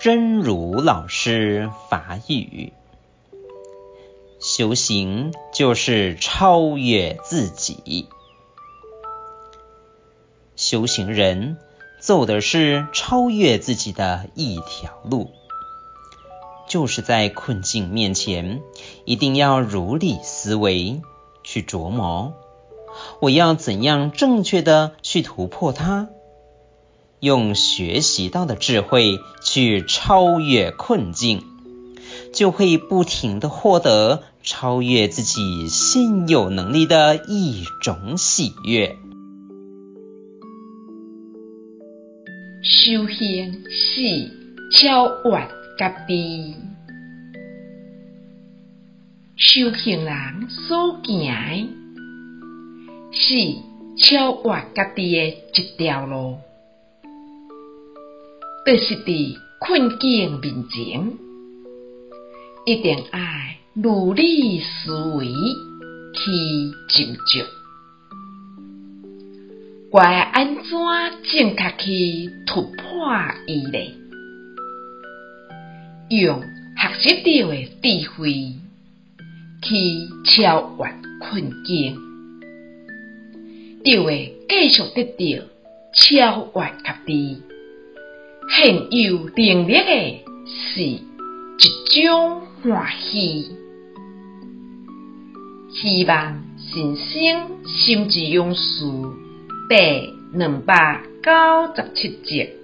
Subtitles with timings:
[0.00, 2.72] 真如老师法语。
[4.40, 8.08] 修行就是超越自己，
[10.56, 11.58] 修行人
[12.00, 15.32] 走的是超越自己的一条路，
[16.66, 18.62] 就是在困境面前，
[19.04, 21.02] 一定要如理思维，
[21.44, 22.32] 去琢磨，
[23.20, 26.08] 我要怎样正确的去突破它。
[27.20, 31.42] 用学习到的智慧去超越困境，
[32.32, 38.96] 就会不停地获得超越自己现有能力的一种喜悦。
[42.62, 44.30] 修行是
[44.76, 46.54] 超越家己，
[49.36, 51.68] 修行人所行
[53.12, 53.34] 是
[53.98, 56.38] 超越家己的一条路。
[58.70, 61.12] 就是伫困境面前，
[62.64, 63.20] 一定要
[63.74, 66.30] 如理思维去
[66.88, 67.44] 斟酌，
[69.90, 70.62] 该安怎
[71.24, 73.12] 正确去突破
[73.48, 73.94] 伊呢？
[76.10, 78.54] 用学习到的智慧
[79.62, 81.98] 去超越困境，
[83.84, 85.44] 就会继续得到
[85.92, 87.42] 超越家己。
[88.52, 93.46] 很有定力的是一种欢喜，
[95.70, 98.84] 希望新生心之勇士
[99.68, 101.30] 第两百九
[101.76, 102.59] 十七集。